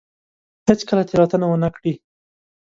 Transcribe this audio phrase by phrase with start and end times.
[0.67, 1.93] هېڅ کله تېروتنه ونه کړي.